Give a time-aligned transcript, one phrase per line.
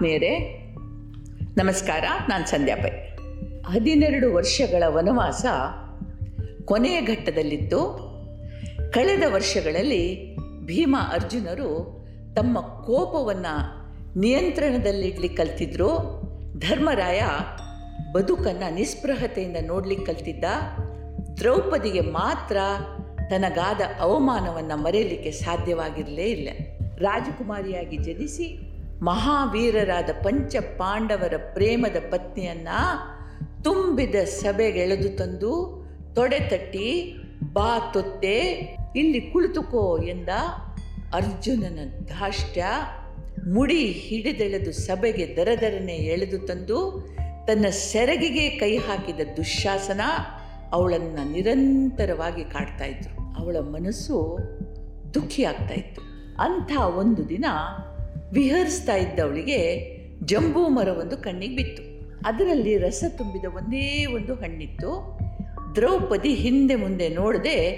[0.00, 0.38] ಆತ್ಮೀಯರೇ,
[1.56, 2.88] ನಮಸ್ಕಾರ, ನಾನು ಸಂಧ್ಯಾ ಪೈ.
[3.62, 5.44] ಹದಿನೆರಡು ವರ್ಷಗಳ ವನವಾಸ
[6.64, 7.78] ಕೊನೆಯ ಘಟ್ಟದಲ್ಲಿತ್ತು.
[8.90, 12.00] ಕಳೆದ ವರ್ಷಗಳಲ್ಲಿ ಭೀಮ ಅರ್ಜುನರು
[12.34, 13.54] ತಮ್ಮ ಕೋಪವನ್ನು
[14.20, 15.88] ನಿಯಂತ್ರಣದಲ್ಲಿಡ್ಲಿಕ್ಕೆ ಕಲ್ತಿದ್ರು.
[16.58, 17.20] ಧರ್ಮರಾಯ
[18.12, 20.44] ಬದುಕನ್ನು ನಿಸ್ಪೃಹತೆಯಿಂದ ನೋಡ್ಲಿಕ್ಕೆ ಕಲ್ತಿದ್ದ.
[21.36, 22.56] ದ್ರೌಪದಿಗೆ ಮಾತ್ರ
[23.30, 26.48] ತನಗಾದ ಅವಮಾನವನ್ನು ಮರೆಯಲಿಕ್ಕೆ ಸಾಧ್ಯವಾಗಿರಲೇ ಇಲ್ಲ.
[26.98, 28.69] ರಾಜಕುಮಾರಿಯಾಗಿ ಜನಿಸಿ
[29.02, 32.68] ಮಹಾವೀರರಾದ ಪಂಚ ಪಾಂಡವರ ಪ್ರೇಮದ ಪತ್ನಿಯನ್ನ
[33.64, 35.80] ತುಂಬಿದ ಸಭೆಗೆಳೆದು ತಂದು
[36.14, 37.16] ತೊಡೆ ತಟ್ಟಿ,
[37.52, 38.36] ಬಾ ತೊತ್ತೆ,
[38.96, 40.28] ಇಲ್ಲಿ ಕುಳಿತುಕೋ ಎಂದ
[41.14, 42.64] ಅರ್ಜುನನ ಧಾಷ್ಟ್ಯ
[43.48, 47.08] ಮುಡಿ ಹಿಡಿದೆಳೆದು ಸಭೆಗೆ ದರದರನೆ ಎಳೆದು ತಂದು
[47.46, 50.00] ತನ್ನ ಸೆರಗಿಗೆ ಕೈ ಹಾಕಿದ ದುಶ್ಯಾಸನ
[50.72, 53.40] ಅವಳನ್ನು ನಿರಂತರವಾಗಿ ಕಾಡ್ತಾ ಇದ್ರು.
[53.40, 54.38] ಅವಳ ಮನಸ್ಸು
[55.14, 56.02] ದುಃಖಿ ಆಗ್ತಾ ಇತ್ತು.
[56.42, 57.44] ಅಂಥ ಒಂದು ದಿನ
[58.32, 59.60] ವಿಹರಿಸ್ತಾ ಇದ್ದವಳಿಗೆ
[60.24, 61.82] ಜಂಬೂ ಮರವೊಂದು ಕಣ್ಣಿಗೆ ಬಿತ್ತು.
[62.28, 65.18] ಅದರಲ್ಲಿ ರಸ ತುಂಬಿದ ಒಂದೇ ಒಂದು ಹಣ್ಣಿತ್ತು.
[65.76, 67.70] ದ್ರೌಪದಿ ಹಿಂದೆ ಮುಂದೆ ನೋಡದೆ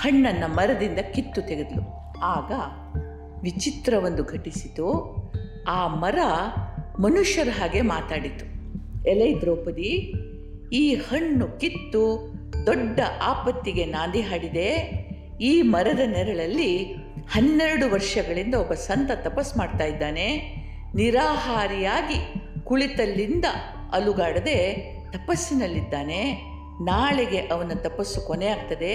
[0.00, 2.52] ಹಣ್ಣನ್ನು ಮರದಿಂದ ಕಿತ್ತು ತೆಗೆದಳು ಆಗ
[3.42, 4.86] ವಿಚಿತ್ರವೊಂದು ಘಟಿಸಿತು.
[5.68, 6.18] ಆ ಮರ
[6.98, 8.44] ಮನುಷ್ಯರ ಹಾಗೆ ಮಾತಾಡಿತು.
[9.10, 10.12] ಎಲೈ ದ್ರೌಪದಿ,
[10.72, 12.32] ಈ ಹಣ್ಣು ಕಿತ್ತು
[12.66, 14.70] ದೊಡ್ಡ ಆಪತ್ತಿಗೆ ನಾಂದಿ ಹಾಡಿದೆ.
[15.40, 16.96] ಈ ಮರದ ನೆರಳಲ್ಲಿ
[17.30, 20.56] ಹನ್ನೆರಡು ವರ್ಷಗಳಿಂದ ಒಬ್ಬ ಸಂತ ತಪಸ್ ಮಾಡ್ತಾ ಇದ್ದಾನೆ.
[20.94, 23.44] ನಿರಾಹಾರಿಯಾಗಿ ಕುಳಿತಲ್ಲಿಂದ
[23.92, 24.74] ಅಲುಗಾಡದೆ
[25.12, 26.32] ತಪಸ್ಸಿನಲ್ಲಿದ್ದಾನೆ.
[26.82, 28.92] ನಾಳೆಗೆ ಅವನ ತಪಸ್ಸು ಕೊನೆಯಾಗ್ತದೆ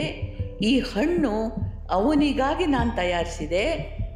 [0.63, 1.52] ಈ ಹಣ್ಣು
[1.89, 3.75] ಅವನಿಗಾಗಿ ನಾನು ತಯಾರಿಸಿದೆ.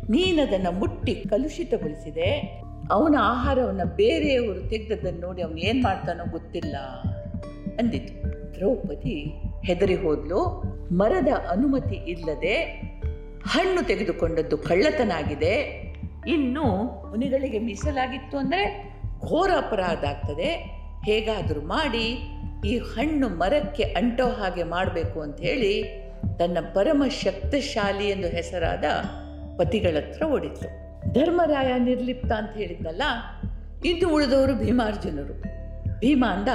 [0.09, 2.61] ನೀನದನ್ನು ಮುಟ್ಟಿ ಕಲುಷಿತಗೊಳಿಸಿದೆ.
[2.91, 6.77] ಅವನ ಆಹಾರವನ್ನು ಬೇರೆಯವರು ತೆಗೆದದ್ದನ್ನು ನೋಡಿ ಅವನು ಏನು ಮಾಡ್ತಾನೋ ಗೊತ್ತಿಲ್ಲ
[7.79, 8.35] ಅಂದಿತು.
[8.55, 10.63] ದ್ರೌಪದಿ ಹೆದರಿ ಹೋದ್ಲು.
[10.91, 12.85] ಮರದ ಅನುಮತಿ ಇಲ್ಲದೆ
[13.53, 15.55] ಹಣ್ಣು ತೆಗೆದುಕೊಂಡದ್ದು ಕಳ್ಳತನಾಗಿದೆ.
[16.35, 16.65] ಇನ್ನು
[17.09, 18.63] ಮುನಿಗಳಿಗೆ ಮೀಸಲಾಗಿತ್ತು ಅಂದರೆ
[19.27, 20.49] ಘೋರ ಅಪರಾಧ ಆಗ್ತದೆ.
[21.07, 22.05] ಹೇಗಾದರೂ ಮಾಡಿ,
[22.69, 25.73] ಈ ಹಣ್ಣು ಮರಕ್ಕೆ ಅಂಟೋ ಹಾಗೆ ಮಾಡಬೇಕು ಅಂತ ಹೇಳಿ
[26.39, 28.85] ತನ್ನ ಪರಮ ಶಕ್ತಿಶಾಲಿ ಎಂದು ಹೆಸರಾದ
[29.57, 30.67] ಪತಿಗಳ ಹತ್ರ ಓಡಿತ್ತು
[31.13, 33.03] ಧರ್ಮರಾಯ ನಿರ್ಲಿಪ್ತ ಅಂತ ಹೇಳಿದ್ನಲ್ಲ,
[33.91, 35.35] ಇದು ಉಳಿದವರು ಭೀಮಾರ್ಜುನರು.
[35.99, 36.51] ಭೀಮ ಅಂದ,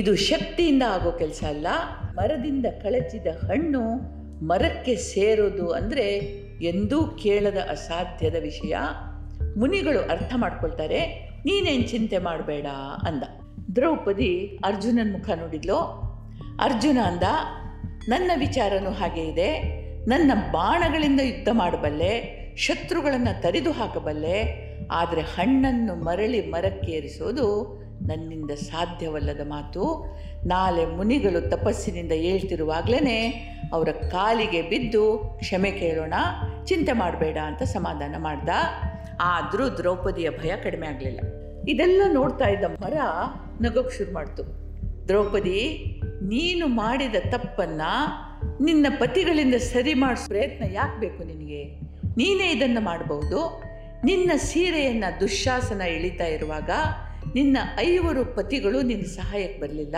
[0.00, 1.66] ಇದು ಶಕ್ತಿಯಿಂದ ಆಗೋ ಕೆಲಸ ಅಲ್ಲ,
[2.14, 3.82] ಮರದಿಂದ ಕಳಚಿದ ಹಣ್ಣು
[4.42, 6.06] ಮರಕ್ಕೆ ಸೇರೋದು ಅಂದರೆ
[6.62, 8.76] ಎಂದೂ ಕೇಳದ ಅಸಾಧ್ಯದ ವಿಷಯ.
[9.56, 11.00] ಮುನಿಗಳು ಅರ್ಥ ಮಾಡ್ಕೊಳ್ತಾರೆ,
[11.44, 12.66] ನೀನೇನು ಚಿಂತೆ ಮಾಡಬೇಡ
[13.06, 13.22] ಅಂದ.
[13.76, 15.78] ದ್ರೌಪದಿ ಅರ್ಜುನನ ಮುಖ ನೋಡಿದ್ಲು.
[16.60, 17.22] ಅರ್ಜುನ ಅಂದ,
[18.08, 19.50] ನನ್ನ ವಿಚಾರನೂ ಹಾಗೆ ಇದೆ.
[20.08, 22.12] ನನ್ನ ಬಾಣಗಳಿಂದ ಯುದ್ಧ ಮಾಡಬಲ್ಲೆ,
[22.56, 24.38] ಶತ್ರುಗಳನ್ನು ತರಿದು ಹಾಕಬಲ್ಲೆ
[24.90, 27.46] ಆದರೆ ಹಣ್ಣನ್ನು ಮರಳಿ ಮರಕ್ಕೇರಿಸೋದು
[28.06, 29.82] ನನ್ನಿಂದ ಸಾಧ್ಯವಲ್ಲದ ಮಾತು
[30.46, 33.18] ನಾಳೆ ಮುನಿಗಳು ತಪಸ್ಸಿನಿಂದ ಏಳ್ತಿರುವಾಗಲೇ
[33.72, 36.14] ಅವರ ಕಾಲಿಗೆ ಬಿದ್ದು ಕ್ಷಮೆ ಕೇಳೋಣ,
[36.64, 38.48] ಚಿಂತೆ ಮಾಡಬೇಡ ಅಂತ ಸಮಾಧಾನ ಮಾಡ್ದ.
[39.20, 41.20] ಆದರೂ ದ್ರೌಪದಿಯ ಭಯ ಕಡಿಮೆ ಆಗಲಿಲ್ಲ.
[41.68, 42.96] ಇದೆಲ್ಲ ನೋಡ್ತಾ ಇದ್ದ ಮರ
[43.60, 44.42] ನಗೋಕ್ಕೆ ಶುರು ಮಾಡ್ತು.
[45.08, 45.60] ದ್ರೌಪದಿ,
[46.22, 48.32] ನೀನು ಮಾಡಿದ ತಪ್ಪನ್ನು
[48.64, 51.64] ನಿನ್ನ ಪತಿಗಳಿಂದ ಸರಿ ಮಾಡಿಸೋ ಪ್ರಯತ್ನ ಯಾಕೆ ಬೇಕು ನಿನಗೆ?
[52.16, 53.62] ನೀನೇ ಇದನ್ನು ಮಾಡಬಹುದು
[54.04, 56.70] ನಿನ್ನ ಸೀರೆಯನ್ನು ದುಶ್ಯಾಸನ ಇಳಿತಾ ಇರುವಾಗ
[57.34, 59.96] ನಿನ್ನ ಐವರು ಪತಿಗಳು ನಿನ್ನ ಸಹಾಯಕ್ಕೆ ಬರಲಿಲ್ಲ.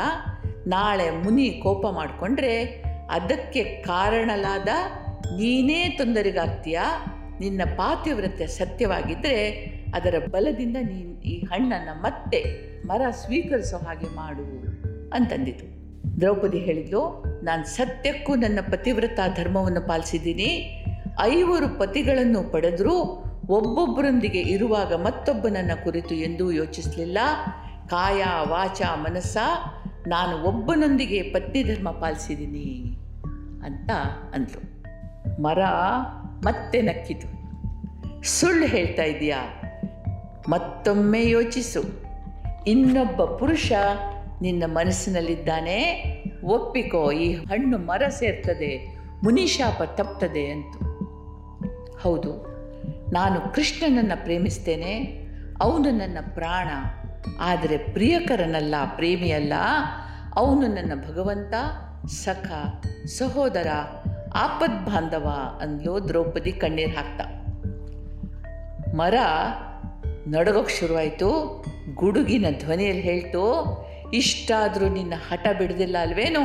[0.66, 2.64] ನಾಳೆ ಮುನಿ ಕೋಪ ಮಾಡಿಕೊಂಡ್ರೆ
[3.10, 4.68] ಅದಕ್ಕೆ ಕಾರಣಲಾದ
[5.24, 6.80] ನೀನೇ ತೊಂದರೆಗಾಗ್ತೀಯ.
[7.40, 9.52] ನಿನ್ನ ಪಾತಿವ್ರತ್ಯ ಸತ್ಯವಾಗಿದ್ದರೆ
[9.94, 12.44] ಅದರ ಬಲದಿಂದ ನೀನು ಈ ಹಣ್ಣನ್ನು ಮತ್ತೆ
[12.86, 14.42] ಮರ ಸ್ವೀಕರಿಸೋ ಹಾಗೆ ಮಾಡು
[15.14, 15.74] ಅಂತಂದಿತು.
[16.20, 20.84] ದ್ರೌಪದಿ ಹೇಳಿದ್ಲು, ನಾನು ಸತ್ಯಕ್ಕೂ ನನ್ನ ಪತಿವ್ರತ ಧರ್ಮವನ್ನು ಪಾಲಿಸಿದ್ದೀನಿ.
[21.20, 27.18] ಐವರು ಪತಿಗಳನ್ನು ಪಡೆದರೂ ಒಬ್ಬೊಬ್ಬರೊಂದಿಗೆ ಇರುವಾಗ ಮತ್ತೊಬ್ಬನನ್ನ ಕುರಿತು ಎಂದೂ ಯೋಚಿಸಲಿಲ್ಲ.
[27.88, 29.36] ಕಾಯ ವಾಚ ಮನಸ್ಸ,
[30.06, 32.98] ನಾನು ಒಬ್ಬನೊಂದಿಗೆ ಪತ್ನಿ ಧರ್ಮ ಪಾಲಿಸಿದ್ದೀನಿ
[33.64, 33.90] ಅಂತ
[34.34, 34.84] ಅಂದರು
[35.42, 35.58] ಮರ
[36.44, 37.26] ಮತ್ತೆ ನಕ್ಕಿತು.
[38.22, 39.38] ಸುಳ್ಳು ಹೇಳ್ತಾ ಇದೆಯಾ
[40.48, 41.82] ಮತ್ತೊಮ್ಮೆ ಯೋಚಿಸು.
[42.66, 43.72] ಇನ್ನೊಬ್ಬ ಪುರುಷ
[44.42, 46.04] ನಿನ್ನ ಮನಸ್ಸಿನಲ್ಲಿದ್ದಾನೆ.
[46.44, 50.78] ಒಪ್ಪಿಕೋ, ಈ ಹಣ್ಣು ಮರ ಸೇರ್ತದೆ, ಮುನಿಶಾಪ ತಪ್ತದೆ ಅಂತು.
[51.98, 52.53] ಹೌದು.
[53.12, 55.24] ನಾನು ಕೃಷ್ಣನನ್ನು ಪ್ರೇಮಿಸ್ತೇನೆ,
[55.60, 56.68] ಅವನು ನನ್ನ ಪ್ರಾಣ.
[57.40, 59.52] ಆದರೆ ಪ್ರಿಯಕರನಲ್ಲ, ಪ್ರೇಮಿಯಲ್ಲ.
[60.34, 61.54] ಅವನು ನನ್ನ ಭಗವಂತ,
[62.06, 62.52] ಸಖ,
[63.06, 63.66] ಸಹೋದರ
[64.34, 65.30] ಆಪದ್ ಬಾಂಧವ
[65.60, 67.24] ಅಂದ್ಲು ದ್ರೌಪದಿ ಕಣ್ಣೀರು ಹಾಕ್ತಾ.
[68.94, 69.14] ಮರ
[70.26, 71.64] ನಡಗೋಕ್ಕೆ ಶುರುವಾಯಿತು,
[71.94, 73.44] ಗುಡುಗಿನ ಧ್ವನಿಯಲ್ಲಿ ಹೇಳ್ತು,
[74.14, 76.40] ಇಷ್ಟಾದರೂ ನಿನ್ನ ಹಠ ಬಿಡದಿಲ್ಲ ಅಲ್ವೇನು?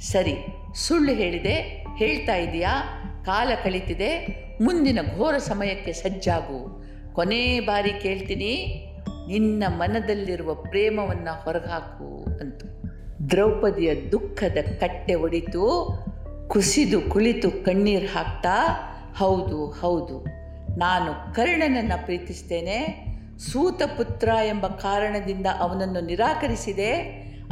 [0.00, 0.36] ಸರಿ,
[0.74, 2.82] ಸುಳ್ಳು ಹೇಳಿದೆ, ಹೇಳ್ತಾ ಇದೆಯಾ?
[3.24, 6.60] ಕಾಲ ಕಳೀತಿದೆ ಮುಂದಿನ ಘೋರ ಸಮಯಕ್ಕೆ ಸಜ್ಜಾಗು.
[7.12, 8.52] ಕೊನೇ ಬಾರಿ ಕೇಳ್ತೀನಿ,
[9.28, 12.08] ನಿನ್ನ ಮನದಲ್ಲಿರುವ ಪ್ರೇಮವನ್ನು ಹೊರಗಾಕು
[12.40, 12.62] ಅಂತ.
[13.30, 15.64] ದ್ರೌಪದಿಯ ದುಃಖದ ಕಟ್ಟೆ ಒಡಿತು,
[16.48, 18.56] ಕುಸಿದು ಕುಳಿತು ಕಣ್ಣೀರು ಹಾಕ್ತಾ,
[19.16, 20.16] ಹೌದು ಹೌದು,
[20.78, 22.78] ನಾನು ಕರ್ಣನನ್ನು ಪ್ರೀತಿಸ್ತೇನೆ,
[23.38, 26.90] ಸೂತಪುತ್ರ ಎಂಬ ಕಾರಣದಿಂದ ಅವನನ್ನು ನಿರಾಕರಿಸಿದೆ,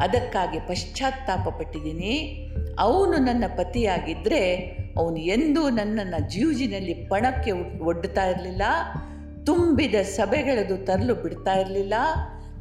[0.00, 2.14] ಅದಕ್ಕಾಗಿ ಪಶ್ಚಾತ್ತಾಪ ಪಟ್ಟಿದ್ದೀನಿ.
[2.78, 4.42] ಅವನು ನನ್ನ ಪತಿಯಾಗಿದ್ದರೆ
[4.96, 8.62] ಅವನು ಎಂದೂ ನನ್ನನ್ನು ಜೀವಜಿನಲ್ಲಿ ಪಣಕ್ಕೆ ಒಡ್ಡುತ್ತಾ ಇರಲಿಲ್ಲ.
[9.46, 11.94] ತುಂಬಿದ ಸಭೆಗಳದು ತರಲು ಬಿಡ್ತಾ ಇರಲಿಲ್ಲ.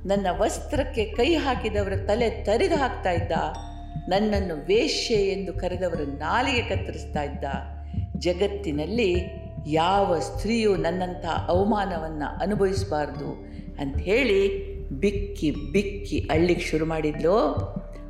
[0.06, 3.32] ನನ್ನ ವಸ್ತ್ರಕ್ಕೆ ಕೈ ಹಾಕಿದವರ ತಲೆ ತರಿದು ಹಾಕ್ತಾ ಇದ್ದ.
[4.10, 7.44] ನನ್ನನ್ನು ವೇಶ್ಯೆ ಎಂದು ಕರೆದವರ ನಾಲಿಗೆ ಕತ್ತರಿಸ್ತಾ ಇದ್ದ.
[8.18, 9.16] ಜಗತ್ತಿನಲ್ಲಿ
[9.68, 13.46] ಯಾವ ಸ್ತ್ರೀಯು ನನ್ನಂಥ ಅವಮಾನವನ್ನು ಅನುಭವಿಸಬಾರ್ದು
[13.98, 17.38] ಹೇಳಿ ಬಿಕ್ಕಿ ಬಿಕ್ಕಿ ಅಳ್ಳಿಗೆ ಶುರು ಮಾಡಿದ್ಲು.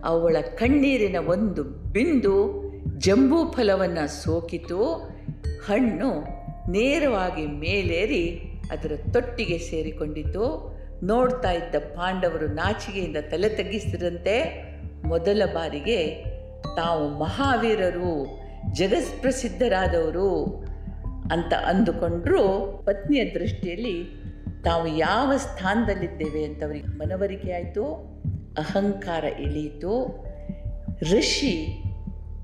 [0.04, 2.63] ಅವಳ ಕಣ್ಣೀರಿನ ಒಂದು ಬಿಂದು
[2.98, 4.94] ಜಂಬೂ ಫಲವನ್ನು ಸೋಕಿತು,
[5.66, 6.10] ಹಣ್ಣು
[6.72, 8.42] ನೇರವಾಗಿ ಮೇಲೇರಿ
[8.72, 10.74] ಅದರ ತೊಟ್ಟಿಗೆ ಸೇರಿಕೊಂಡಿತು.
[11.04, 14.64] ನೋಡ್ತಾ ಇದ್ದ ಪಾಂಡವರು ನಾಚಿಗೆಯಿಂದ ತಲೆ ತಗ್ಗಿಸಿದಂತೆ
[15.08, 16.24] ಮೊದಲ ಬಾರಿಗೆ
[16.76, 18.40] ತಾವು ಮಹಾವೀರರು,
[18.72, 20.44] ಜಗತ್ಪ್ರಸಿದ್ಧರಾದವರು
[21.32, 22.48] ಅಂತ ಅಂದುಕೊಂಡ್ರು.
[22.86, 24.24] ಪತ್ನಿಯ ದೃಷ್ಟಿಯಲ್ಲಿ
[24.64, 27.86] ತಾವು ಯಾವ ಸ್ಥಾನದಲ್ಲಿದ್ದೇವೆ ಅಂತ ಅವರಿಗೆ ಮನವರಿಕೆ ಆಯಿತು.
[28.58, 30.26] ಅಹಂಕಾರ ಇಳಿಯಿತು.
[31.02, 31.84] ಋಷಿ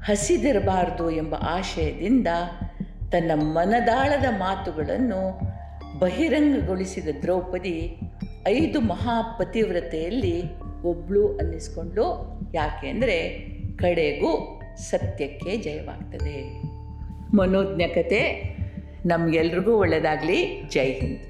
[0.03, 2.27] ಹಸಿದಿರಬಾರದು ಎಂಬ ಆಶಯದಿಂದ
[3.11, 5.39] ತನ್ನ ಮನದಾಳದ ಮಾತುಗಳನ್ನು
[5.99, 7.99] ಬಹಿರಂಗಗೊಳಿಸಿದ ದ್ರೌಪದಿ
[8.47, 10.43] ಐದು ಮಹಾಪತಿವ್ರತೆಯಲ್ಲಿ
[10.83, 12.03] ಒಬ್ಳು ಅನ್ನಿಸ್ಕೊಂಡು
[12.53, 13.47] ಯಾಕೆಂದರೆ
[13.77, 16.61] ಕಡೆಗೂ ಸತ್ಯಕ್ಕೆ ಜಯವಾಗ್ತದೆ.
[17.37, 18.43] ಮನೋಜ್ಞ ಕತೆ
[19.05, 21.28] ನಮಗೆಲ್ರಿಗೂ ಒಳ್ಳೆಯದಾಗಲಿ ಜೈ ಹಿಂದ್.